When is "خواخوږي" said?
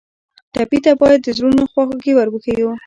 1.71-2.13